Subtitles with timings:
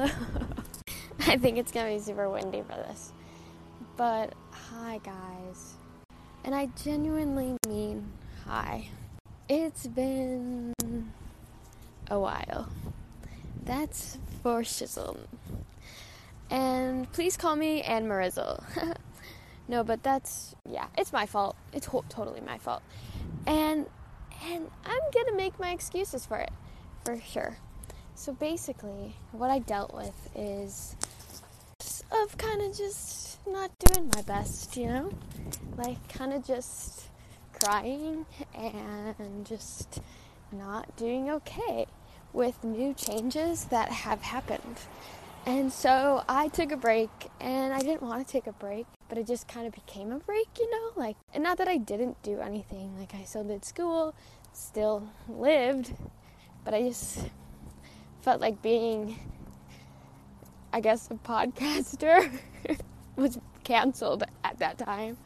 [0.00, 0.10] hello.
[1.26, 3.12] I think it's gonna be super windy for this.
[3.96, 5.74] But hi, guys.
[6.44, 8.10] And I genuinely mean
[8.46, 8.88] hi.
[9.48, 10.72] It's been
[12.10, 12.68] a while.
[13.64, 15.18] That's for shizzle.
[16.50, 18.62] And please call me Anne Marizzle.
[19.68, 21.56] no, but that's yeah, it's my fault.
[21.72, 22.82] It's ho- totally my fault.
[23.46, 23.86] And
[24.42, 26.50] and I'm gonna make my excuses for it,
[27.04, 27.58] for sure.
[28.20, 30.94] So basically, what I dealt with is
[32.12, 35.10] of kind of just not doing my best, you know?
[35.78, 37.08] Like, kind of just
[37.64, 40.02] crying and just
[40.52, 41.86] not doing okay
[42.34, 44.80] with new changes that have happened.
[45.46, 47.08] And so I took a break
[47.40, 50.18] and I didn't want to take a break, but it just kind of became a
[50.18, 50.90] break, you know?
[50.94, 54.14] Like, and not that I didn't do anything, like, I still did school,
[54.52, 55.94] still lived,
[56.66, 57.30] but I just
[58.22, 59.18] felt like being,
[60.72, 62.30] I guess, a podcaster
[63.16, 65.16] was canceled at that time.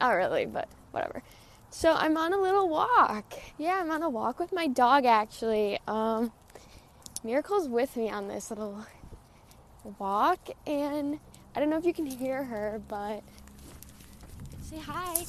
[0.00, 1.22] Not really, but whatever.
[1.70, 3.34] So I'm on a little walk.
[3.58, 5.78] Yeah, I'm on a walk with my dog actually.
[5.86, 6.32] Um,
[7.24, 8.84] Miracle's with me on this little
[9.98, 11.18] walk, and
[11.54, 13.22] I don't know if you can hear her, but
[14.60, 15.24] say hi.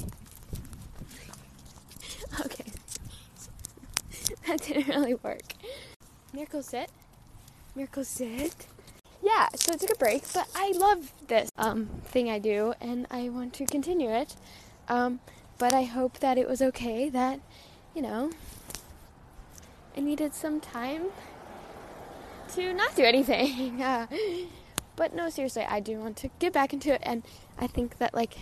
[2.45, 2.72] okay,
[4.47, 5.44] that didn't really work.
[6.34, 6.89] Miracle sit.
[7.76, 8.67] Miracle sit.
[9.22, 13.06] Yeah, so I took a break, but I love this um, thing I do, and
[13.12, 14.36] I want to continue it.
[14.90, 15.20] Um,
[15.59, 17.40] but I hope that it was okay that,
[17.95, 18.31] you know,
[19.95, 21.03] I needed some time
[22.56, 23.81] to not do anything.
[23.81, 24.08] uh,
[24.95, 27.23] but no, seriously, I do want to get back into it, and
[27.59, 28.40] I think that, like,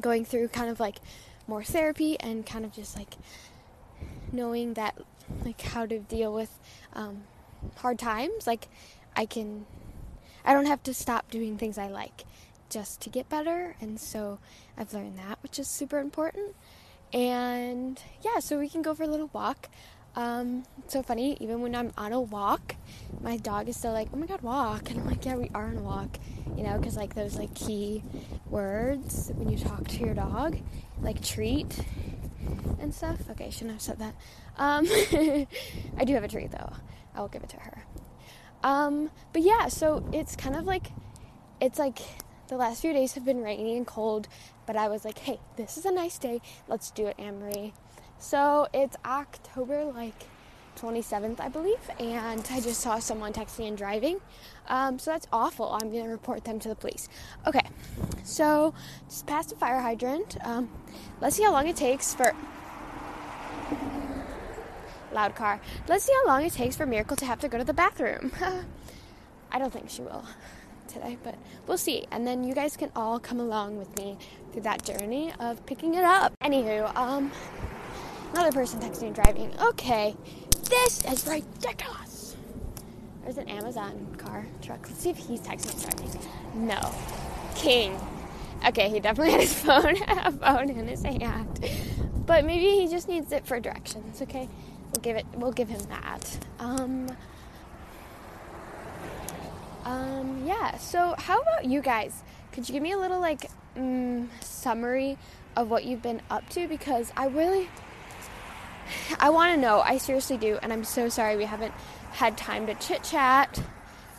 [0.00, 0.98] going through kind of like
[1.46, 3.14] more therapy and kind of just like
[4.32, 4.96] knowing that
[5.44, 6.58] like how to deal with
[6.94, 7.22] um,
[7.76, 8.68] hard times like
[9.14, 9.64] i can
[10.44, 12.24] i don't have to stop doing things i like
[12.72, 13.76] just to get better.
[13.80, 14.38] And so
[14.76, 16.56] i've learned that which is super important.
[17.12, 19.68] And yeah so we can go for a little walk.
[20.14, 22.76] Um, so funny even when i'm on a walk
[23.22, 24.90] my dog is still like oh my god walk.
[24.90, 26.18] And i'm like yeah we are on a walk.
[26.56, 28.02] You know because like those like key
[28.48, 30.58] words when you talk to your dog
[31.02, 31.78] like treat
[32.80, 33.18] and stuff.
[33.30, 34.14] Okay shouldn't have said that.
[34.56, 34.86] Um,
[35.96, 36.72] i do have a treat though.
[37.14, 37.84] I will give it to her.
[38.62, 40.88] Um, but yeah so it's kind of like
[41.60, 41.98] it's like
[42.48, 44.28] the last few days have been rainy and cold
[44.66, 46.40] but i was like hey this is a nice day.
[46.68, 47.72] Let's do it anne-marie
[48.18, 50.28] so it's october like
[50.76, 54.20] 27th, I believe, and I just saw someone texting and driving.
[54.68, 55.70] Um, so that's awful.
[55.72, 57.08] I'm going to report them to the police.
[57.46, 57.66] Okay,
[58.24, 58.74] so
[59.08, 60.36] just past a fire hydrant.
[60.44, 60.70] Um,
[61.20, 62.32] let's see how long it takes for.
[65.12, 65.60] Loud car.
[65.88, 68.32] Let's see how long it takes for Miracle to have to go to the bathroom.
[69.52, 70.24] I don't think she will
[70.88, 72.06] today, but we'll see.
[72.10, 74.16] And then you guys can all come along with me
[74.52, 76.32] through that journey of picking it up.
[76.42, 77.30] Anywho, um,
[78.32, 79.52] another person texting and driving.
[79.60, 80.16] Okay,
[80.64, 82.36] this is ridiculous.
[83.22, 84.80] There's an Amazon car truck.
[84.88, 86.66] Let's see if he's texting driving.
[86.66, 86.94] No.
[87.54, 87.98] King.
[88.66, 91.68] Okay, he definitely had his phone, a phone in his hand.
[92.26, 94.48] But maybe he just needs it for directions, okay?
[94.92, 96.38] We'll give it we'll give him that.
[96.58, 97.08] Um
[99.84, 102.22] um yeah, so how about you guys?
[102.52, 105.18] Could you give me a little like mm, summary
[105.56, 107.68] of what you've been up to because I really
[109.18, 109.80] I want to know.
[109.80, 110.58] I seriously do.
[110.62, 111.74] And I'm so sorry we haven't
[112.12, 113.62] had time to chit chat.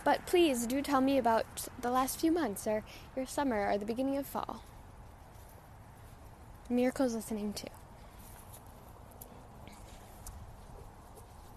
[0.03, 2.83] But please do tell me about the last few months or
[3.15, 4.63] your summer or the beginning of fall.
[6.69, 7.67] Miracle's listening too.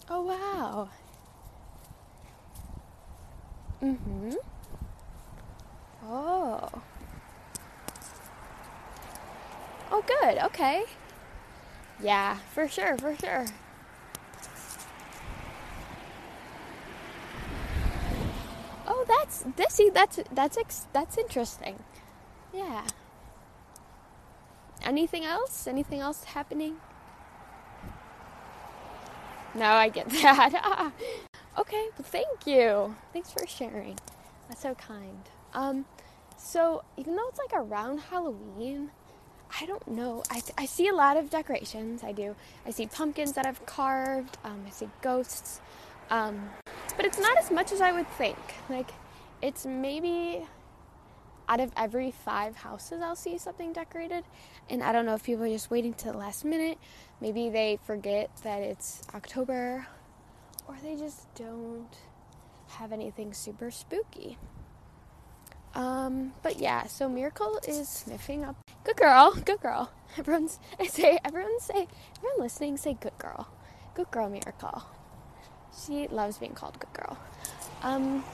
[0.09, 0.88] Oh, wow.
[3.83, 4.31] Mm hmm.
[6.04, 6.69] Oh.
[9.91, 10.38] Oh, good.
[10.38, 10.84] Okay.
[12.00, 13.46] Yeah, for sure, for sure.
[18.86, 19.74] Oh, that's this.
[19.74, 21.82] See, that's that's ex- that's interesting.
[22.53, 22.86] Yeah.
[24.84, 25.66] Anything else?
[25.66, 26.76] Anything else happening?
[29.54, 30.92] No, I get that.
[31.59, 32.94] okay, well, thank you.
[33.12, 33.98] Thanks for sharing.
[34.48, 35.22] That's so kind.
[35.54, 35.86] Um,
[36.36, 38.91] so even though it's like around Halloween,
[39.60, 40.22] I don't know.
[40.31, 42.03] I, I see a lot of decorations.
[42.04, 42.34] I do.
[42.66, 44.39] I see pumpkins that I've carved.
[44.45, 45.60] Um, I see ghosts.
[46.10, 46.51] Um,
[46.97, 48.39] but it's not as much as I would think.
[48.69, 48.91] Like,
[49.43, 50.47] it's maybe
[51.48, 54.25] out of every five houses, I'll see something decorated.
[54.69, 56.78] And I don't know if people are just waiting to the last minute.
[57.21, 59.87] Maybe they forget that it's October,
[60.66, 61.97] or they just don't
[62.69, 64.39] have anything super spooky.
[65.76, 68.56] Um, but yeah, so Miracle is sniffing up.
[68.82, 69.92] Good girl, good girl.
[70.18, 71.86] Everyone's I say everyone say
[72.16, 73.46] everyone listening say good girl.
[73.94, 74.84] Good girl Miracle.
[75.84, 77.18] She loves being called good girl.
[77.82, 78.24] Um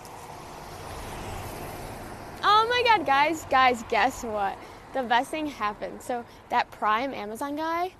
[2.44, 4.56] Oh my god, guys, guys, guess what?
[4.94, 6.00] The best thing happened.
[6.00, 7.92] So that Prime Amazon guy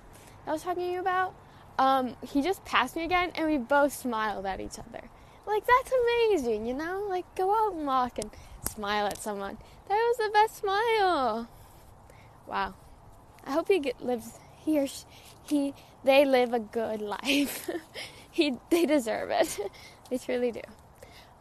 [0.47, 1.33] I was talking to you about,
[1.77, 5.03] um, he just passed me again and we both smiled at each other.
[5.45, 7.05] Like that's amazing, you know?
[7.09, 8.31] Like go out and walk and
[8.67, 9.57] smile at someone.
[9.87, 11.47] That was the best smile.
[12.47, 12.73] Wow.
[13.45, 15.05] I hope he get, lives he or she,
[15.43, 15.73] he
[16.03, 17.69] they live a good life.
[18.31, 19.59] he they deserve it.
[20.09, 20.61] they truly do.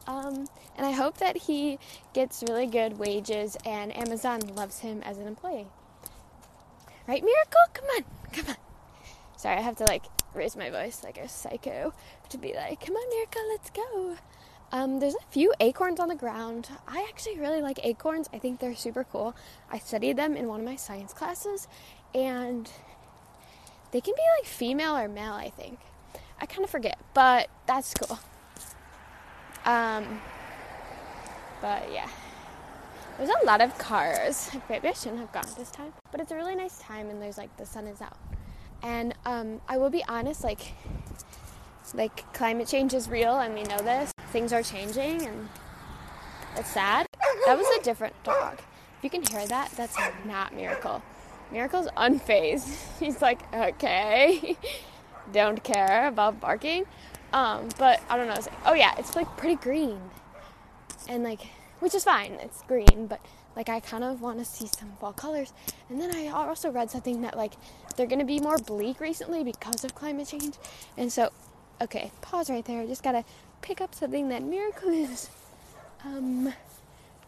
[0.06, 0.46] Um,
[0.76, 1.78] and I hope that he
[2.12, 5.68] gets really good wages and Amazon loves him as an employee.
[7.06, 7.60] Right, Miracle?
[7.72, 8.56] Come on, come on.
[9.36, 10.04] Sorry, I have to like
[10.34, 11.92] raise my voice like a psycho
[12.30, 14.16] to be like, come on, Miracle, let's go.
[14.72, 16.70] Um, there's a few acorns on the ground.
[16.88, 18.28] I actually really like acorns.
[18.32, 19.36] I think they're super cool.
[19.70, 21.68] I studied them in one of my science classes,
[22.14, 22.70] and
[23.90, 25.78] they can be like female or male, I think.
[26.40, 28.18] I kind of forget, but that's cool.
[29.64, 30.20] Um,
[31.60, 32.08] but yeah.
[33.18, 34.50] There's a lot of cars.
[34.70, 35.92] Maybe I shouldn't have gone this time.
[36.10, 38.16] But it's a really nice time and there's like the sun is out.
[38.82, 40.72] And um, I will be honest, like
[41.94, 44.12] like climate change is real and we know this.
[44.30, 45.48] Things are changing and
[46.56, 47.06] it's sad.
[47.46, 48.58] That was a different dog.
[48.98, 49.96] If you can hear that, that's
[50.26, 51.02] not Miracle.
[51.50, 52.76] Miracle's unfazed.
[53.00, 54.56] He's like, okay,
[55.32, 56.86] don't care about barking.
[57.32, 58.34] Um, but I don't know.
[58.34, 59.98] Like, oh yeah, it's like pretty green,
[61.08, 61.40] and like,
[61.80, 62.32] which is fine.
[62.40, 63.20] It's green, but
[63.56, 65.52] like I kind of want to see some fall colors.
[65.88, 67.54] And then I also read something that like
[67.96, 70.56] they're gonna be more bleak recently because of climate change,
[70.98, 71.30] and so,
[71.80, 72.86] okay, pause right there.
[72.86, 73.24] Just gotta
[73.60, 75.30] pick up something that Miracle is,
[76.04, 76.52] um,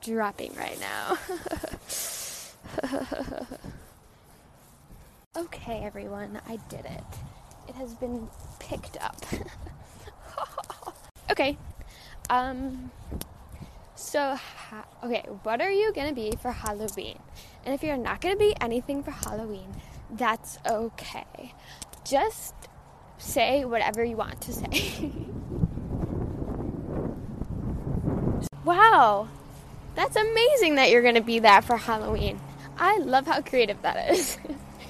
[0.00, 1.18] dropping right now.
[5.36, 7.04] okay, everyone, I did it.
[7.68, 9.16] It has been picked up.
[11.30, 11.56] okay.
[12.30, 12.90] Um.
[13.96, 17.18] So, ha- okay, what are you gonna be for Halloween?
[17.64, 19.74] And if you're not gonna be anything for Halloween,
[20.10, 21.54] that's okay.
[22.04, 22.54] Just
[23.24, 25.10] say whatever you want to say.
[28.64, 29.28] wow,
[29.94, 32.38] that's amazing that you're gonna be that for Halloween.
[32.76, 34.38] I love how creative that is.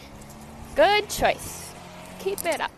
[0.77, 1.73] Good choice.
[2.19, 2.73] Keep it up.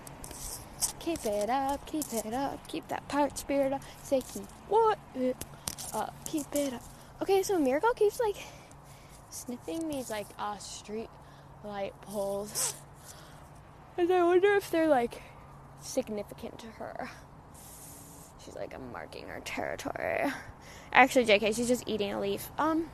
[0.98, 3.80] Keep it up, keep it up, keep that pirate spirit up.
[4.02, 4.98] Say keep what
[5.94, 6.82] up, keep it up.
[7.22, 8.36] Okay, so Miracle keeps like
[9.30, 11.08] sniffing these like uh street
[11.64, 12.74] light poles.
[13.96, 15.22] And I wonder if they're like
[15.86, 17.10] significant to her.
[18.44, 20.32] She's like I'm marking her territory.
[20.92, 22.50] Actually, JK, she's just eating a leaf.
[22.58, 22.86] Um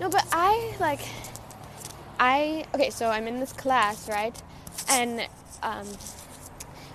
[0.00, 1.00] No, but I like
[2.18, 4.40] I okay, so I'm in this class, right?
[4.88, 5.26] And
[5.62, 5.86] um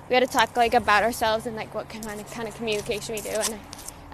[0.10, 3.16] we had to talk like about ourselves and like what kind of kind of communication
[3.16, 3.30] we do.
[3.30, 3.60] And I,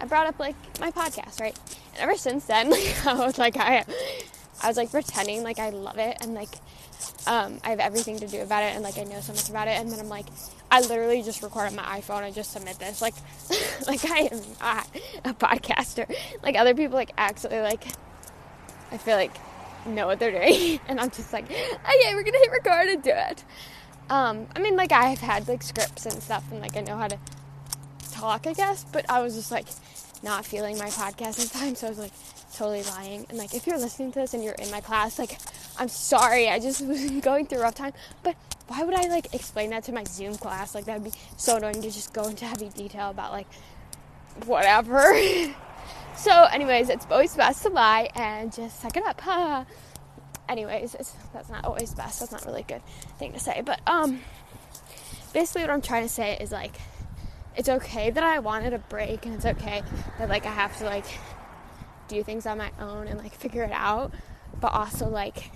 [0.02, 1.58] I brought up like my podcast, right?
[1.94, 3.86] And ever since then, like I was like I,
[4.62, 6.50] I was like pretending like I love it and like
[7.28, 9.68] um, I have everything to do about it and like I know so much about
[9.68, 9.80] it.
[9.80, 10.26] And then I'm like,
[10.72, 13.02] I literally just record on my iPhone and just submit this.
[13.02, 13.16] Like,
[13.88, 14.88] like I am not
[15.24, 16.14] a podcaster.
[16.44, 17.86] Like other people like actually like,
[18.92, 19.36] I feel like
[19.86, 23.12] know what they're doing, and I'm just like, okay, we're gonna hit record and do
[23.14, 23.44] it.
[24.10, 27.08] Um, I mean, like I've had like scripts and stuff, and like I know how
[27.08, 27.18] to
[28.12, 28.86] talk, I guess.
[28.92, 29.68] But I was just like
[30.24, 32.14] not feeling my podcasting time, so I was like
[32.56, 33.26] totally lying.
[33.30, 35.38] And like if you're listening to this and you're in my class, like
[35.78, 37.94] I'm sorry, I just was going through a rough time.
[38.24, 38.36] But
[38.68, 40.74] why would I like explain that to my Zoom class?
[40.74, 43.48] Like that'd be so annoying to just go into heavy detail about like
[44.46, 45.16] whatever.
[46.16, 49.68] so, anyways, it's always best to lie and just suck it up.
[50.50, 50.96] anyways,
[51.34, 52.20] that's not always best.
[52.20, 52.82] That's not really a good
[53.20, 53.62] thing to say.
[53.66, 54.22] But um,
[55.34, 56.76] basically, what I'm trying to say is like,
[57.56, 59.82] it's okay that I wanted a break, and it's okay
[60.18, 61.06] that like I have to like
[62.08, 64.14] do things on my own and like figure it out.
[64.60, 65.52] But also like,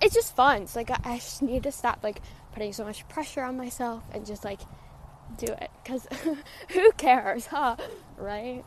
[0.00, 0.62] it's just fun.
[0.62, 2.20] It's like I just need to stop like
[2.52, 4.60] putting so much pressure on myself and just like
[5.36, 6.06] do it because
[6.70, 7.76] who cares, huh?
[8.16, 8.64] Right?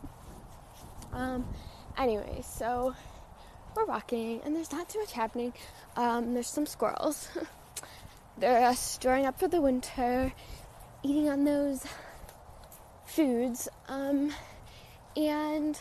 [1.12, 1.46] Um.
[1.96, 2.94] Anyway, so
[3.74, 5.52] we're walking, and there's not too much happening.
[5.96, 7.28] Um, there's some squirrels.
[8.38, 10.32] They're uh, storing up for the winter,
[11.02, 11.84] eating on those
[13.04, 13.68] foods.
[13.88, 14.32] Um,
[15.16, 15.78] and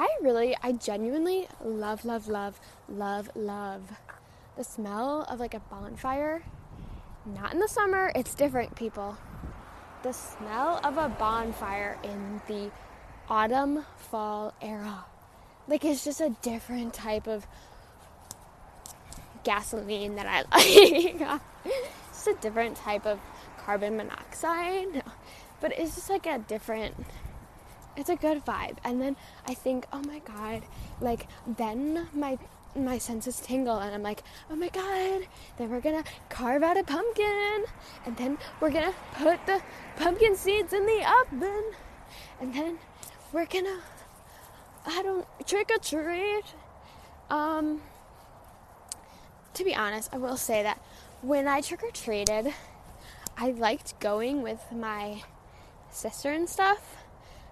[0.00, 3.82] I really, I genuinely love, love, love, love, love
[4.56, 6.42] the smell of like a bonfire.
[7.26, 9.18] Not in the summer, it's different, people.
[10.02, 12.70] the smell of a bonfire in the
[13.28, 15.04] autumn fall era.
[15.68, 17.46] Like it's just a different type of
[19.44, 20.44] gasoline that I
[21.26, 21.40] like.
[22.08, 23.20] it's a different type of
[23.58, 25.02] carbon monoxide.
[25.60, 26.94] But it's just like a different
[28.00, 28.78] it's a good vibe.
[28.82, 29.16] And then
[29.46, 30.62] I think, oh my god,
[31.00, 32.38] like then my
[32.76, 35.26] my senses tingle and I'm like, oh my god,
[35.58, 37.64] then we're gonna carve out a pumpkin
[38.06, 39.60] and then we're gonna put the
[39.96, 41.72] pumpkin seeds in the oven
[42.40, 42.78] and then
[43.32, 43.80] we're gonna
[44.86, 46.44] I don't trick or treat.
[47.28, 47.82] Um
[49.54, 50.80] to be honest, I will say that
[51.22, 52.54] when I trick or treated,
[53.36, 55.22] I liked going with my
[55.90, 56.96] sister and stuff,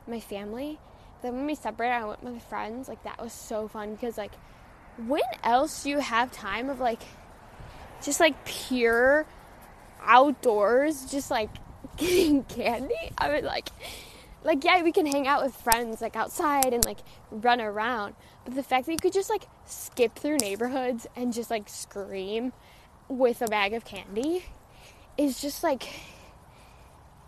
[0.09, 0.79] my family.
[1.23, 2.89] Then when we separated, I went with my friends.
[2.89, 4.33] Like that was so fun because like
[5.07, 7.01] when else do you have time of like
[8.03, 9.27] just like pure
[10.03, 11.51] outdoors, just like
[11.97, 12.95] getting candy?
[13.17, 13.69] I would like
[14.45, 16.99] like yeah, we can hang out with friends like outside and like
[17.31, 18.15] run around.
[18.45, 22.53] But the fact that you could just like skip through neighborhoods and just like scream
[23.09, 24.45] with a bag of candy
[25.17, 25.89] is just like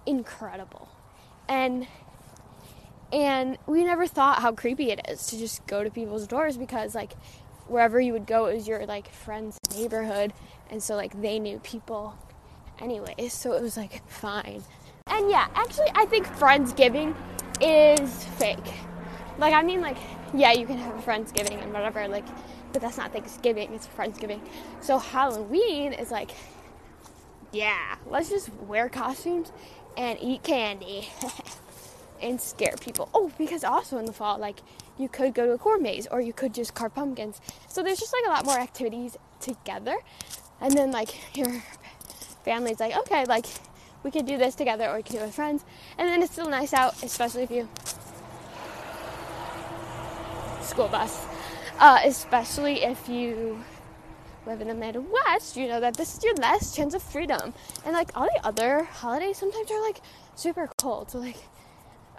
[0.07, 0.89] incredible.
[1.49, 1.87] And
[3.12, 6.95] and we never thought how creepy it is to just go to people's doors because
[6.95, 7.12] like
[7.67, 10.33] wherever you would go it was your like friend's neighborhood.
[10.71, 12.17] And so like they knew people
[12.81, 14.62] anyways so it was like fine.
[15.07, 17.14] And yeah actually i think friendsgiving
[17.61, 18.59] is fake.
[19.38, 19.97] Like i mean like
[20.33, 22.26] yeah you can have a friendsgiving and whatever like
[22.73, 24.40] but that's not thanksgiving it's friendsgiving.
[24.81, 26.31] So halloween is like
[27.52, 29.50] yeah let's just wear costumes
[29.97, 31.09] and eat candy
[32.23, 33.09] and scare people.
[33.15, 34.61] Oh, because also in the fall, like
[34.99, 37.41] you could go to a corn maze or you could just carve pumpkins.
[37.69, 39.97] So there's just like a lot more activities together.
[40.61, 41.62] And then like your
[42.45, 43.47] family's like, okay, like
[44.03, 45.65] we could do this together or we could do it with friends.
[45.99, 47.69] And then it's still nice out, especially if you
[50.62, 51.27] school bus.
[51.79, 53.59] Uh, especially if you
[54.47, 57.55] live in the Midwest, you know that this is your last chance of freedom.
[57.85, 60.00] And like all the other holidays sometimes are like
[60.35, 61.11] super cold.
[61.11, 61.37] So like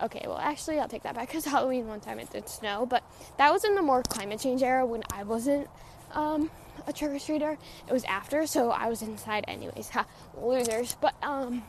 [0.02, 3.04] okay, well, actually, I'll take that back because Halloween one time it did snow, but
[3.38, 5.68] that was in the more climate change era when I wasn't
[6.14, 6.50] um,
[6.88, 7.58] a trick or treater.
[7.88, 9.90] It was after, so I was inside anyways.
[9.90, 10.06] Ha,
[10.38, 10.96] losers.
[11.00, 11.64] But um,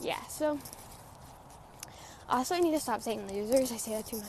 [0.00, 0.22] yeah.
[0.26, 0.58] So
[2.28, 3.72] also, I need to stop saying losers.
[3.72, 4.26] I say that too much.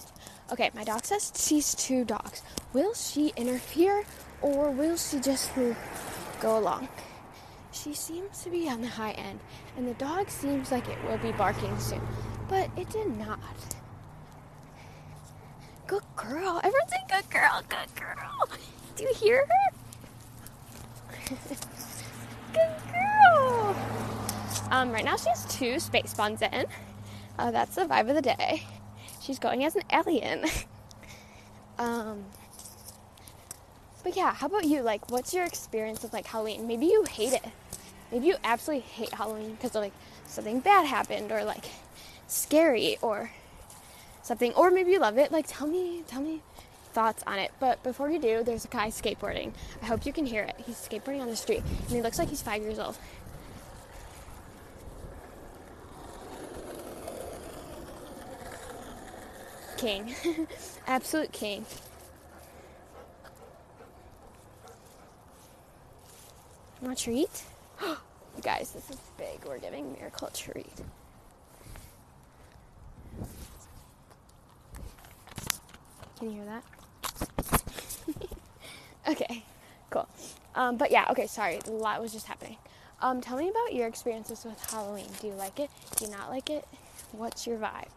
[0.51, 2.42] Okay, my dog says she's two dogs.
[2.74, 4.04] Will she interfere
[4.42, 5.51] or will she just
[6.39, 6.88] go along?
[7.72, 9.39] She seems to be on the high end,
[9.78, 12.01] and the dog seems like it will be barking soon
[12.50, 13.39] but it did not.
[15.88, 16.60] Good girl.
[16.63, 18.50] Everyone's saying good girl, good girl.
[18.96, 19.72] Do you hear her?
[22.53, 23.75] good girl.
[24.72, 26.65] Um, right now she has two space buns in.
[27.38, 28.63] Uh, that's the vibe of the day.
[29.22, 30.46] She's going as an alien.
[31.79, 32.25] um,
[34.03, 34.82] but yeah, how about you?
[34.82, 36.68] Like, what's your experience with like Halloween?
[36.68, 37.46] Maybe you hate it.
[38.12, 39.94] Maybe you absolutely hate Halloween because like
[40.25, 41.65] something bad happened or like
[42.30, 43.32] scary or
[44.22, 45.32] something or maybe you love it.
[45.32, 46.42] Like tell me tell me
[46.94, 47.52] thoughts on it.
[47.60, 49.52] But before you do there's a guy skateboarding.
[49.82, 50.56] I hope you can hear it.
[50.66, 52.98] He's skateboarding on the street and he looks like he's five years old.
[59.78, 60.14] King.
[60.88, 61.66] Absolute king.
[66.82, 67.44] Want a treat?
[68.38, 69.44] You guys this is big.
[69.46, 70.72] We're giving miracle a treat
[76.20, 76.64] Can you hear that?
[79.10, 79.44] okay,
[79.90, 80.08] cool.
[80.54, 82.58] Um, but yeah, okay, sorry, a lot was just happening.
[83.02, 85.08] Um, tell me about your experiences with Halloween.
[85.22, 85.70] Do you like it?
[85.96, 86.68] Do you not like it?
[87.14, 87.88] What's your vibe?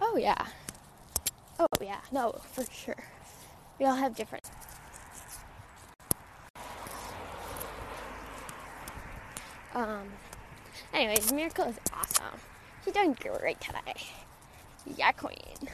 [0.00, 0.46] Oh yeah.
[1.60, 2.00] Oh yeah.
[2.10, 2.96] No, for sure.
[3.78, 4.44] We all have different.
[9.74, 10.08] Um.
[10.94, 12.40] Anyways, Miracle is awesome.
[12.84, 13.94] You're doing great today.
[14.96, 15.70] Yeah, queen.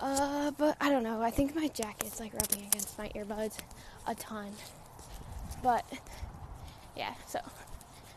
[0.00, 1.22] Uh, but I don't know.
[1.22, 3.58] I think my jacket's like rubbing against my earbuds
[4.06, 4.52] a ton.
[5.62, 5.84] But
[6.96, 7.38] yeah, so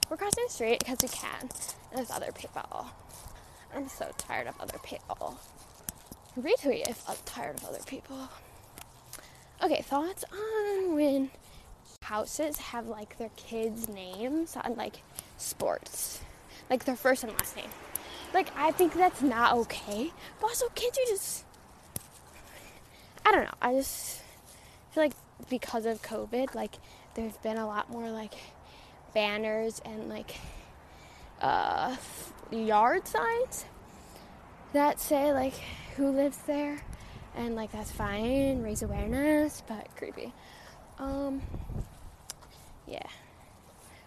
[0.09, 1.41] we're crossing the street because we can.
[1.41, 2.87] And there's other people.
[3.75, 5.39] I'm so tired of other people.
[6.39, 8.27] Retweet if I'm tired of other people.
[9.63, 11.29] Okay, thoughts on when
[12.01, 15.03] houses have like their kids' names on like
[15.37, 16.21] sports
[16.71, 17.69] like their first and last name.
[18.33, 20.11] Like I think that's not okay.
[20.39, 21.43] But also, can't you just?
[23.25, 23.53] I don't know.
[23.61, 24.21] I just
[24.91, 25.13] feel like
[25.49, 26.75] because of COVID, like
[27.13, 28.33] there's been a lot more like
[29.13, 30.35] banners and like
[31.41, 31.97] uh,
[32.49, 33.65] yard signs
[34.73, 35.53] that say like
[35.97, 36.81] who lives there
[37.35, 40.33] and like that's fine raise awareness but creepy
[40.97, 41.41] um
[42.87, 42.99] yeah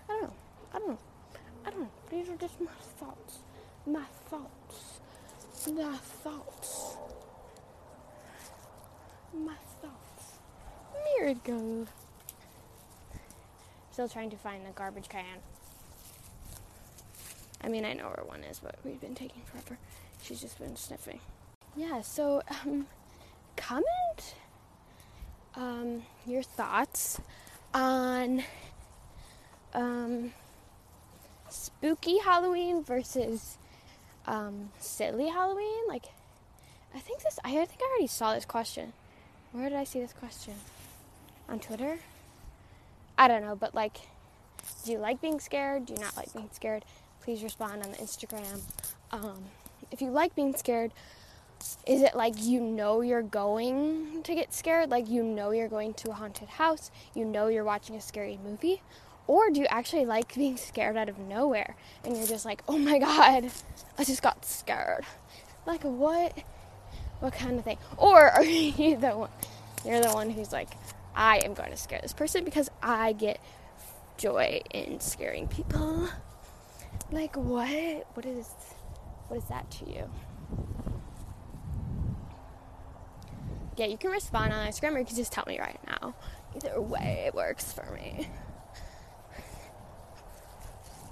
[0.08, 0.32] i don't know
[0.72, 0.98] i don't know
[1.66, 1.88] i don't know.
[2.10, 3.38] These are just my thoughts.
[3.86, 5.00] My thoughts.
[5.72, 6.96] My thoughts.
[9.32, 10.38] My thoughts.
[11.18, 11.86] Miracle
[13.90, 15.38] still trying to find the garbage can.
[17.62, 19.78] I mean i know where one is but we've been taking forever.
[20.22, 21.20] She's just been sniffing.
[21.76, 22.86] Yeah so um
[23.56, 24.34] comment
[25.56, 27.20] um, your thoughts
[27.72, 28.42] on
[29.72, 30.32] um,
[31.54, 33.58] spooky Halloween versus
[34.26, 35.88] um, silly Halloween.
[35.88, 36.06] Like,
[36.94, 37.38] I think this.
[37.44, 38.92] I think I already saw this question.
[39.52, 40.54] Where did I see this question?
[41.48, 41.98] On Twitter.
[43.16, 43.98] I don't know, but like,
[44.84, 45.86] do you like being scared?
[45.86, 46.84] Do you not like being scared?
[47.22, 48.60] Please respond on the Instagram.
[49.12, 49.44] Um,
[49.90, 50.90] if you like being scared,
[51.86, 54.90] is it like you know you're going to get scared?
[54.90, 56.90] Like you know you're going to a haunted house?
[57.14, 58.82] You know you're watching a scary movie?
[59.26, 62.78] Or do you actually like being scared out of nowhere and you're just like, oh
[62.78, 63.50] my god,
[63.98, 65.04] I just got scared?
[65.66, 66.36] Like what?
[67.20, 67.78] What kind of thing?
[67.96, 69.30] Or are you the one?
[69.84, 70.70] You're the one who's like,
[71.14, 73.40] I am going to scare this person because I get
[74.16, 76.08] joy in scaring people.
[77.10, 78.06] Like what?
[78.14, 78.48] What is
[79.28, 80.10] what is that to you?
[83.76, 86.14] yeah, you can respond on Instagram or you can just tell me right now.
[86.56, 88.28] Either way it works for me.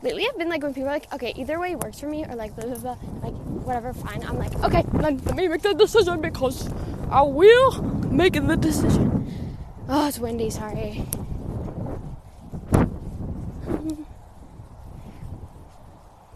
[0.02, 2.34] Lately, I've been like when people are like, okay, either way works for me, or
[2.34, 4.24] like blah blah blah, like whatever, fine.
[4.24, 6.68] I'm like, okay, then let me make the decision because
[7.08, 7.80] I will
[8.10, 9.46] make the decision.
[9.88, 10.50] Oh, it's windy.
[10.50, 11.04] Sorry.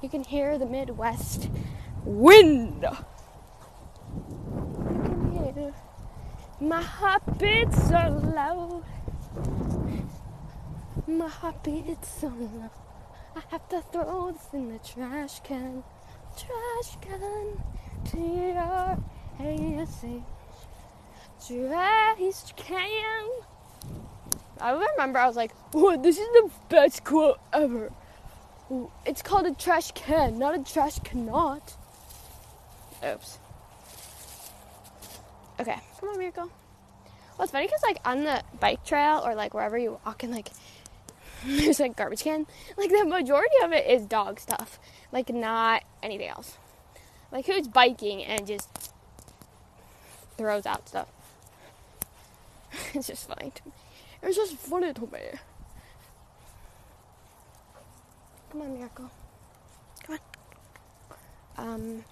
[0.02, 1.48] You can hear the Midwest
[2.04, 2.84] wind.
[2.84, 3.00] You
[5.02, 5.74] can hear
[6.60, 8.84] my heart beats so loud.
[11.08, 12.85] My heart beats so loud.
[13.36, 15.84] I have to throw this in the trash can.
[16.38, 17.62] Trash can.
[18.06, 18.98] T R
[19.40, 20.22] A S H.
[21.46, 23.28] Trash can.
[24.58, 27.92] I remember I was like, oh, this is the best quote ever.
[29.04, 31.74] It's called a trash can, not a trash cannot.
[33.06, 33.38] Oops.
[35.60, 36.50] Okay, come on, Miracle.
[37.36, 40.32] Well, it's funny because like on the bike trail or like wherever you walk and
[40.32, 40.48] like
[41.46, 42.46] there's like garbage can,
[42.76, 44.78] like the majority of it is dog stuff,
[45.12, 46.56] like not anything else.
[47.32, 48.92] Like who's biking and just
[50.36, 51.08] throws out stuff?
[52.94, 53.72] it's just funny to me.
[54.22, 55.20] It's just funny to me.
[58.50, 59.10] Come on, Miracle.
[60.04, 60.18] Come
[61.58, 61.74] on.
[61.74, 62.04] Um,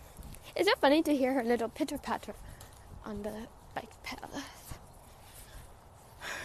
[0.56, 2.34] is it funny to hear her little pitter patter?
[3.04, 4.50] on the bike path.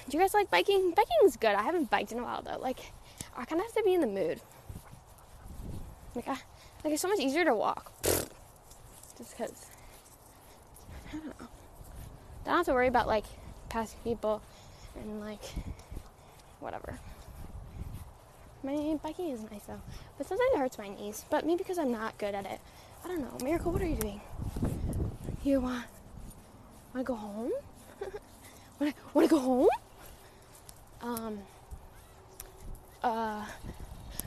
[0.10, 0.92] Do you guys like biking?
[0.96, 1.54] Biking is good.
[1.54, 2.58] I haven't biked in a while though.
[2.58, 2.80] Like,
[3.38, 4.42] I kind of have to be in the mood.
[6.16, 6.38] Like, I,
[6.84, 7.92] like it's so much easier to walk.
[8.04, 9.68] Just because.
[11.08, 11.48] I don't know.
[12.46, 13.26] Don't have to worry about like
[13.70, 14.42] passing people
[14.96, 15.44] and like
[16.60, 17.00] whatever.
[18.64, 19.82] My biking is nice though,
[20.18, 21.24] but sometimes it hurts my knees.
[21.30, 22.60] But maybe because I'm not good at it.
[23.06, 23.46] I don't know.
[23.46, 24.22] Miracle, what are you doing?
[25.44, 25.86] You want
[26.94, 27.52] Want to go home?
[28.80, 29.68] want to want to go home?
[31.02, 31.40] Um.
[33.04, 33.46] Uh.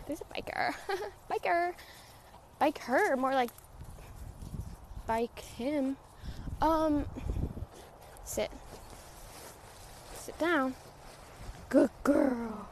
[0.06, 0.74] There's a biker.
[1.30, 1.72] biker.
[2.58, 3.16] Bike her.
[3.16, 3.50] More like
[5.06, 5.96] bike him.
[6.60, 7.06] Um.
[8.24, 8.50] Sit.
[10.16, 10.74] Sit down.
[11.68, 12.68] Good girl.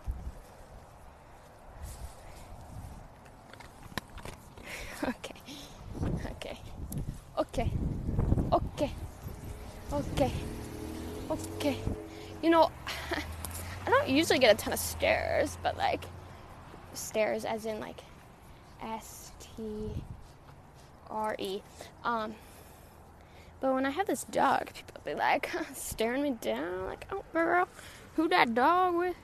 [5.04, 5.34] okay.
[6.30, 6.58] Okay.
[7.38, 7.70] Okay.
[8.52, 8.92] Okay.
[9.92, 10.32] Okay.
[11.30, 11.76] Okay.
[12.42, 12.70] You know,
[14.10, 16.04] Usually get a ton of stares, but like
[16.94, 18.00] stairs as in like
[18.82, 19.90] S T
[21.08, 21.62] R E.
[22.04, 22.34] Um
[23.60, 27.68] but when I have this dog, people be like staring me down, like, oh girl,
[28.16, 29.16] who that dog with?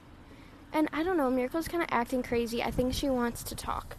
[0.72, 2.62] And I don't know, Miracle's kinda acting crazy.
[2.62, 3.96] I think she wants to talk.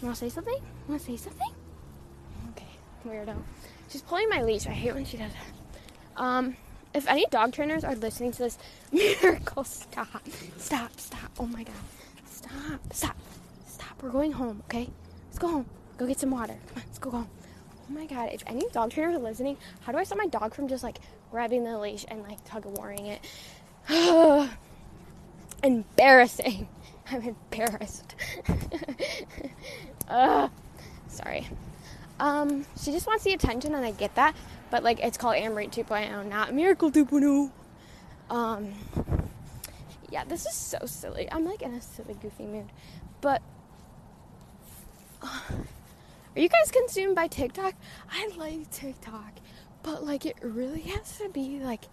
[0.00, 0.58] Wanna say something?
[0.88, 1.50] Wanna say something?
[2.52, 2.66] Okay,
[3.06, 3.36] weirdo.
[3.90, 4.66] She's pulling my leash.
[4.66, 6.22] I hate when she does that.
[6.22, 6.56] Um,
[6.94, 8.58] if any dog trainers are listening to this,
[8.92, 10.22] miracle, stop,
[10.56, 11.30] stop, stop.
[11.38, 11.74] Oh my god,
[12.26, 13.16] stop, stop,
[13.66, 14.02] stop.
[14.02, 14.88] We're going home, okay?
[15.28, 15.66] Let's go home.
[15.98, 16.56] Go get some water.
[16.68, 17.28] Come on, let's go home.
[17.88, 20.54] Oh my god, if any dog trainers are listening, how do I stop my dog
[20.54, 20.98] from just like
[21.30, 23.20] grabbing the leash and like tug of warring it?
[25.62, 26.68] Embarrassing.
[27.10, 28.14] I'm embarrassed.
[30.08, 30.48] uh,
[31.08, 31.48] sorry.
[32.20, 34.34] Um, she just wants the attention, and I get that.
[34.70, 37.50] But like, it's called Anne-Marie 2.0, not Miracle 2.0.
[38.30, 38.72] Um,
[40.10, 41.28] yeah, this is so silly.
[41.30, 42.70] I'm like in a silly, goofy mood.
[43.20, 43.42] But
[45.22, 45.26] uh,
[46.36, 47.74] are you guys consumed by TikTok?
[48.10, 49.32] I like TikTok,
[49.82, 51.84] but like, it really has to be like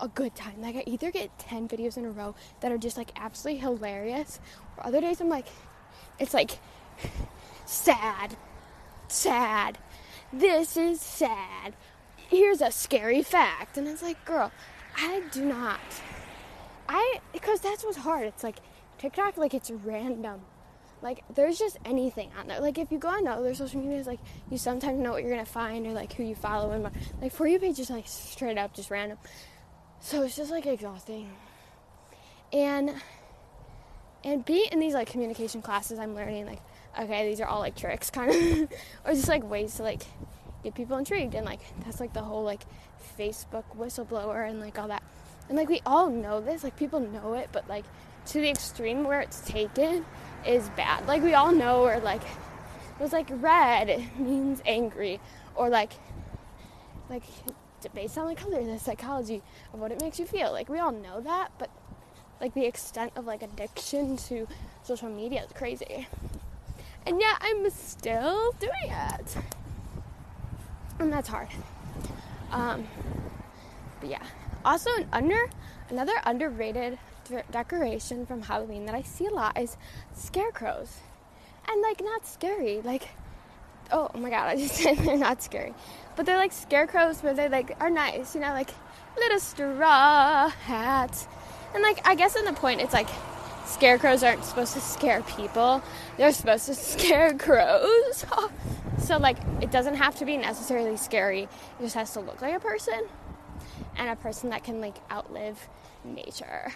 [0.00, 0.60] a good time.
[0.60, 4.40] Like I either get 10 videos in a row that are just like absolutely hilarious,
[4.76, 5.46] or other days I'm like,
[6.18, 6.58] it's like
[7.66, 8.36] sad,
[9.08, 9.78] sad.
[10.32, 11.74] This is sad.
[12.16, 13.78] Here's a scary fact.
[13.78, 14.50] And it's like, girl,
[14.96, 15.80] I do not.
[16.88, 18.26] I, because that's what's hard.
[18.26, 18.56] It's like
[18.98, 20.40] TikTok, like it's random.
[21.02, 22.60] Like there's just anything on there.
[22.60, 25.44] Like if you go on other social medias, like you sometimes know what you're gonna
[25.44, 28.74] find or like who you follow and like for you page is like straight up
[28.74, 29.18] just random.
[30.00, 31.30] So it's just like exhausting.
[32.52, 32.94] And
[34.24, 36.62] and being in these like communication classes I'm learning like
[36.98, 38.70] okay, these are all like tricks kind of
[39.04, 40.02] or just like ways to like
[40.62, 42.62] get people intrigued and like that's like the whole like
[43.18, 45.02] Facebook whistleblower and like all that.
[45.48, 47.84] And like we all know this, like people know it, but like
[48.26, 50.04] to the extreme where it's taken
[50.46, 51.06] is bad.
[51.06, 55.20] Like we all know or like it was like red means angry
[55.54, 55.92] or like
[57.08, 57.22] like
[57.94, 60.50] based on the color the psychology of what it makes you feel.
[60.52, 61.70] Like we all know that, but
[62.40, 64.46] like the extent of like addiction to
[64.82, 66.06] social media is crazy.
[67.06, 69.36] And yet I'm still doing it.
[70.98, 71.48] And that's hard.
[72.50, 72.86] Um,
[74.00, 74.22] but yeah.
[74.64, 75.48] Also an under
[75.88, 76.98] another underrated
[77.50, 79.76] decoration from Halloween that I see a lot is
[80.14, 80.98] scarecrows.
[81.68, 83.08] And like not scary, like
[83.92, 85.74] oh, oh my god, I just said they're not scary.
[86.16, 88.70] But they're like scarecrows where they like are nice, you know, like
[89.16, 91.28] little straw hats.
[91.74, 93.08] And like I guess in the point it's like
[93.66, 95.82] scarecrows aren't supposed to scare people.
[96.16, 98.24] They're supposed to scare crows.
[98.98, 101.42] so like it doesn't have to be necessarily scary.
[101.42, 103.06] It just has to look like a person
[103.96, 105.68] and a person that can like outlive
[106.04, 106.72] nature.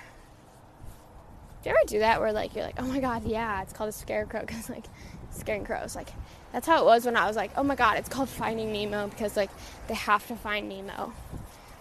[1.63, 3.91] Do you ever do that where like you're like, oh my god, yeah, it's called
[3.91, 4.85] a scarecrow because like
[5.31, 5.95] scaring crows.
[5.95, 6.09] Like
[6.53, 9.09] that's how it was when I was like, oh my god, it's called Finding Nemo
[9.09, 9.51] because like
[9.89, 11.13] they have to find Nemo.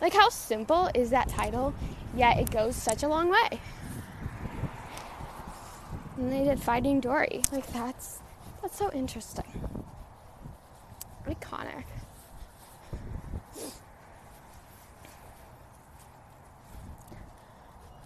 [0.02, 1.74] Like how simple is that title?
[2.16, 3.60] Yet it goes such a long way.
[6.20, 7.44] And they did Finding Dory.
[7.50, 8.20] Like that's
[8.62, 9.46] that's so interesting.
[11.26, 11.86] Iconic.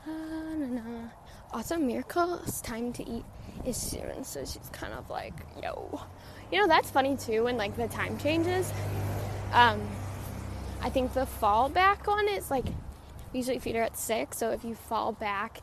[0.05, 1.07] Nah, nah.
[1.51, 3.25] Also, Miracle's time to eat
[3.65, 6.01] is soon, so she's kind of like, yo.
[6.51, 8.71] You know, that's funny too when like the time changes.
[9.53, 9.81] Um,
[10.81, 12.65] I think the fall back on it's like
[13.33, 15.61] usually feed her at six, so if you fall back,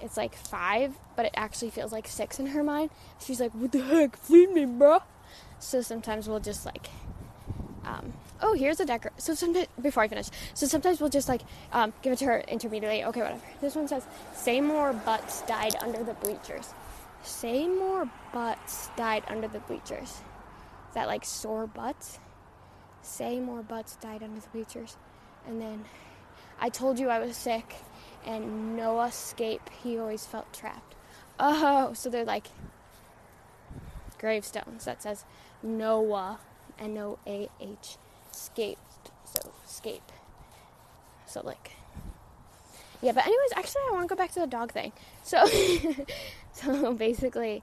[0.00, 2.90] it's like five, but it actually feels like six in her mind.
[3.18, 5.00] She's like, "What the heck, feed me, bro."
[5.58, 6.88] So sometimes we'll just like
[7.84, 9.12] um, oh, here's a decor.
[9.18, 12.40] So sometimes, before I finish, so sometimes we'll just like um, give it to her
[12.40, 13.04] intermediately.
[13.04, 13.40] Okay, whatever.
[13.60, 16.74] This one says, say more butts died under the bleachers.
[17.22, 20.08] Say more butts died under the bleachers.
[20.08, 22.18] Is that like sore butts?
[23.02, 24.96] Say more butts died under the bleachers.
[25.46, 25.84] And then,
[26.60, 27.74] I told you I was sick,
[28.26, 29.70] and no escape.
[29.82, 30.94] He always felt trapped.
[31.38, 32.48] Oh, so they're like
[34.18, 35.24] gravestones that says
[35.62, 36.38] Noah
[36.78, 37.96] N O A H,
[38.32, 39.10] escaped.
[39.24, 40.12] So, escape.
[41.26, 41.70] So, like,
[43.00, 44.92] yeah, but anyways, actually, I want to go back to the dog thing.
[45.22, 45.46] So,
[46.52, 47.62] so basically,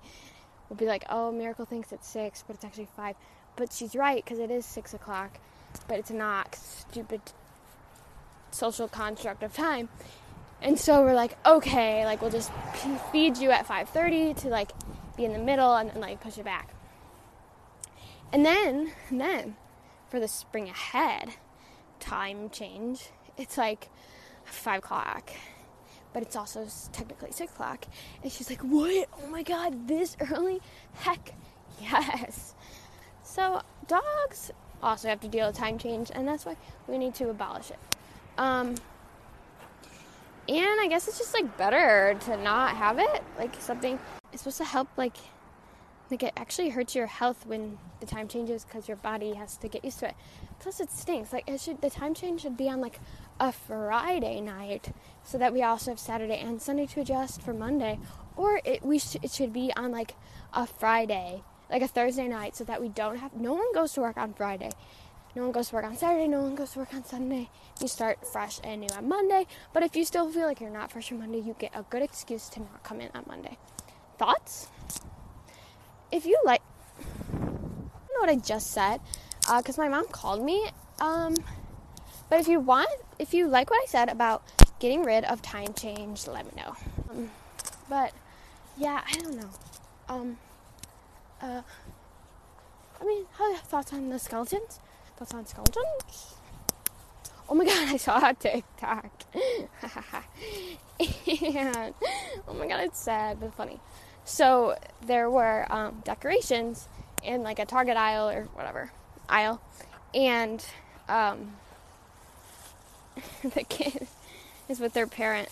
[0.70, 3.16] we'll be like, oh, Miracle thinks it's six, but it's actually five.
[3.56, 5.40] But she's right because it is six o'clock,
[5.88, 7.22] but it's not stupid
[8.52, 9.90] social construct of time.
[10.62, 12.52] And so we're like, okay, like we'll just
[13.12, 14.72] feed you at 5:30 to like
[15.16, 16.74] be in the middle and then like push it back.
[18.34, 19.56] And then, and then,
[20.10, 21.36] for the spring ahead
[22.00, 23.90] time change, it's like
[24.44, 25.32] five o'clock,
[26.14, 27.86] but it's also technically six o'clock.
[28.24, 29.08] And she's like, "What?
[29.22, 30.62] Oh my god, this early?
[30.94, 31.34] Heck,
[31.80, 32.56] yes!"
[33.24, 36.58] So dogs also have to deal with time change, and that's why
[36.88, 37.80] we need to abolish it.
[38.38, 38.76] Um,
[40.50, 43.24] and I guess it's just like better to not have it.
[43.38, 44.00] Like something
[44.32, 45.18] it's supposed to help like
[46.10, 49.68] like it actually hurts your health when the time changes because your body has to
[49.68, 50.16] get used to it.
[50.60, 51.34] Plus, it stinks.
[51.34, 53.00] Like it should, the time change should be on like
[53.40, 58.00] a Friday night, so that we also have Saturday and Sunday to adjust for Monday,
[58.36, 60.16] or it we sh- it should be on like
[60.54, 63.34] a Friday, like a Thursday night, so that we don't have.
[63.34, 64.72] No one goes to work on Friday.
[65.38, 67.48] No one goes to work on Saturday, no one goes to work on Sunday.
[67.80, 69.46] You start fresh and new on Monday.
[69.72, 72.02] But if you still feel like you're not fresh on Monday, you get a good
[72.02, 73.60] excuse to not come in on Monday.
[74.18, 74.70] Thoughts?
[76.12, 76.64] If you like,
[77.32, 77.52] I don't
[77.86, 79.00] know what I just said,
[79.42, 80.72] because uh, my mom called me.
[81.00, 81.36] Um,
[82.32, 84.42] but if you want, if you like what I said about
[84.80, 86.76] getting rid of time change, let me know.
[87.12, 87.30] Um,
[87.88, 88.12] but
[88.76, 89.50] yeah, I don't know.
[90.10, 90.38] Um,
[91.40, 91.62] uh,
[93.00, 94.80] I mean, how thoughts on the skeletons?
[95.18, 96.36] Thoughts on skeletons?
[97.50, 99.10] Oh my god, I saw a TikTok.
[99.34, 99.68] and,
[102.48, 103.80] oh my god, it's sad but funny.
[104.26, 106.88] So there were um, decorations
[107.24, 108.92] in like a Target aisle or whatever
[109.28, 109.60] aisle,
[110.14, 110.64] and
[111.10, 111.54] um,
[113.42, 114.08] the kid
[114.70, 115.50] is with their parent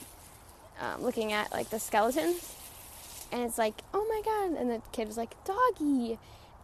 [0.80, 2.54] um, looking at like the skeletons,
[3.32, 6.19] and it's like, oh my god, and the kid was like, doggy,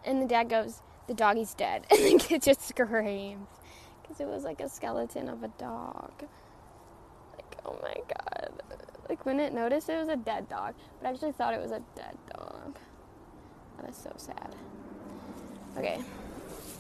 [0.06, 0.82] and the dad goes,
[1.12, 3.48] the doggy's dead, and the kid just screams
[4.02, 6.12] because it was like a skeleton of a dog.
[7.36, 8.64] Like, oh my god.
[9.10, 11.72] Like, when it noticed it was a dead dog, but I actually thought it was
[11.72, 12.78] a dead dog.
[13.78, 14.56] That is so sad.
[15.78, 16.00] Okay.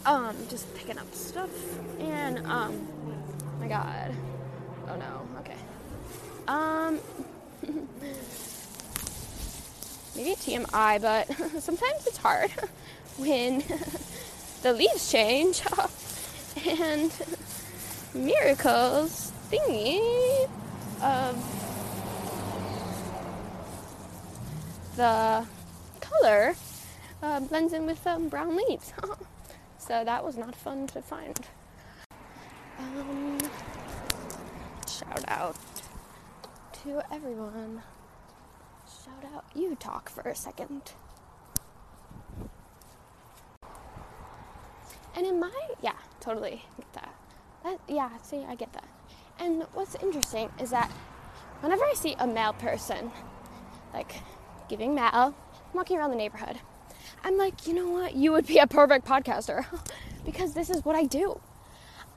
[0.06, 1.50] Um, just picking up stuff,
[2.00, 2.88] and, um,
[3.60, 4.15] my god.
[4.88, 5.58] Oh no, okay.
[6.48, 7.00] Um,
[10.15, 11.28] maybe TMI, but
[11.62, 12.50] sometimes it's hard
[13.17, 13.62] when
[14.62, 15.62] the leaves change
[16.67, 17.12] and
[18.13, 20.47] miracles thingy
[21.02, 21.36] of
[24.95, 25.45] the
[26.00, 26.56] color
[27.24, 28.93] uh, blends in with um, brown leaves.
[29.78, 31.39] so that was not fun to find.
[32.80, 33.38] Um,
[34.88, 35.56] shout out
[36.84, 37.82] to everyone.
[39.06, 39.45] Shout out.
[39.56, 40.93] You talk for a second.
[45.15, 47.15] And in my, yeah, totally get that.
[47.63, 47.80] that.
[47.88, 48.88] Yeah, see, I get that.
[49.39, 50.91] And what's interesting is that
[51.62, 53.12] whenever I see a male person,
[53.93, 54.15] like
[54.69, 55.36] giving mail,
[55.74, 56.60] walking around the neighborhood,
[57.24, 58.15] I'm like, you know what?
[58.15, 59.65] You would be a perfect podcaster
[60.26, 61.39] because this is what I do.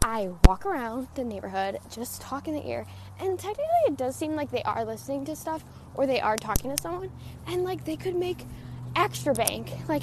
[0.03, 2.85] I walk around the neighborhood, just talk in the ear,
[3.19, 6.71] and technically it does seem like they are listening to stuff or they are talking
[6.71, 7.11] to someone,
[7.47, 8.45] and like they could make
[8.97, 9.73] extra bank.
[9.89, 10.03] Like,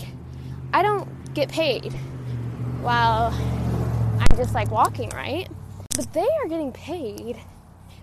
[0.74, 1.94] I don't get paid
[2.82, 3.32] while
[4.20, 5.48] I'm just like walking, right?
[5.96, 7.38] But they are getting paid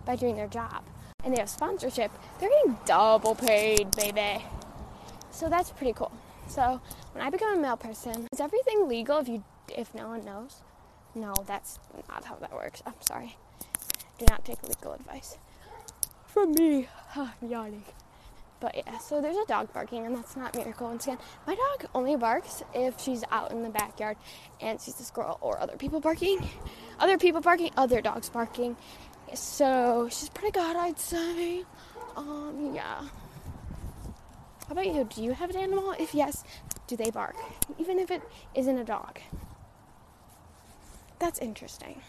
[0.04, 0.84] by doing their job.
[1.24, 2.12] And they have sponsorship.
[2.38, 4.44] They're getting double paid, baby.
[5.30, 6.12] So that's pretty cool.
[6.46, 6.80] So
[7.12, 9.44] when I become a male person, is everything legal if you
[9.76, 10.62] if no one knows?
[11.14, 12.82] No, that's not how that works.
[12.86, 13.36] I'm sorry.
[14.18, 15.38] Do not take legal advice
[16.26, 16.88] from me.
[17.16, 17.84] I'm yawning.
[18.60, 21.18] But yeah, so there's a dog barking, and that's not miracle once again.
[21.46, 24.16] My dog only barks if she's out in the backyard
[24.60, 26.40] and sees a squirrel or other people barking.
[26.98, 28.76] Other people barking, other dogs barking.
[29.34, 31.64] So she's pretty good, I'd say.
[32.16, 33.02] Um, yeah.
[34.66, 35.04] How about you?
[35.04, 35.94] Do you have an animal?
[35.98, 36.42] If yes,
[36.88, 37.36] do they bark?
[37.78, 38.22] Even if it
[38.54, 39.20] isn't a dog.
[41.20, 42.00] That's interesting.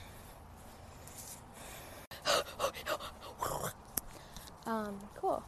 [4.65, 5.43] um, cool.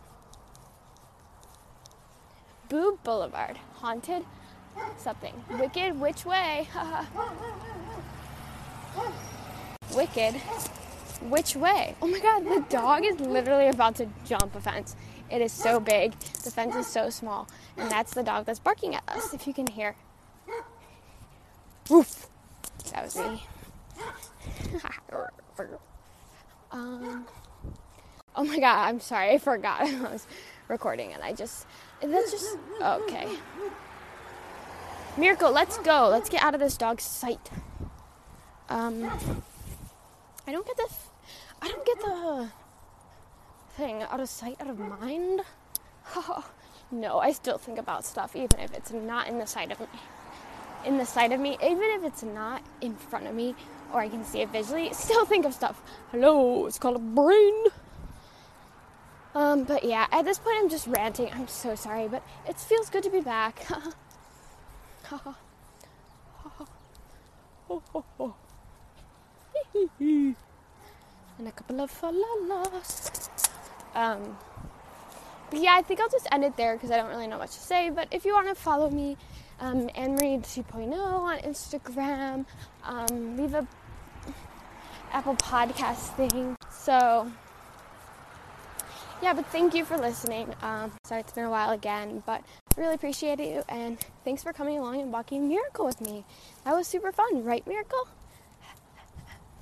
[2.71, 3.59] Boob Boulevard.
[3.73, 4.25] Haunted
[4.97, 5.33] something.
[5.59, 6.69] Wicked, which way?
[9.93, 10.35] Wicked,
[11.23, 11.95] which way?
[12.01, 14.95] Oh my god, the dog is literally about to jump a fence.
[15.29, 16.17] It is so big.
[16.43, 17.49] The fence is so small.
[17.75, 19.97] And that's the dog that's barking at us, if you can hear.
[21.89, 22.29] Woof!
[22.93, 23.43] That was me.
[26.71, 27.25] um,
[28.33, 30.25] oh my god, I'm sorry, I forgot I was
[30.69, 31.65] recording and I just
[32.03, 33.27] that's just okay.
[35.17, 36.07] Miracle, let's go.
[36.09, 37.49] Let's get out of this dog's sight.
[38.69, 39.03] Um,
[40.47, 40.87] I don't get the,
[41.61, 42.49] I don't get the
[43.75, 45.41] thing out of sight, out of mind.
[46.91, 49.87] no, I still think about stuff, even if it's not in the sight of me.
[50.85, 53.53] In the sight of me, even if it's not in front of me,
[53.93, 55.81] or I can see it visually, still think of stuff.
[56.11, 57.53] Hello, it's called a brain.
[59.33, 61.29] Um, but yeah, at this point I'm just ranting.
[61.33, 63.65] I'm so sorry, but it feels good to be back.
[69.99, 73.29] and a couple of falalas.
[73.95, 74.37] Um,
[75.49, 77.51] but yeah, I think I'll just end it there because I don't really know much
[77.51, 77.89] to say.
[77.89, 79.17] But if you want to follow me,
[79.59, 82.45] um, Anne-Marie 2.0 on Instagram,
[82.83, 83.67] um, leave a
[85.11, 86.55] Apple Podcast thing.
[86.69, 87.31] So
[89.21, 90.53] yeah, but thank you for listening.
[90.61, 92.43] Um, sorry it's been a while again, but
[92.75, 96.25] I really appreciate you and thanks for coming along and walking Miracle with me.
[96.65, 98.07] That was super fun, right, Miracle?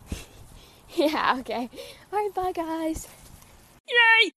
[0.96, 1.70] yeah, okay.
[2.12, 3.08] All right, bye, guys.
[3.88, 4.32] Yay!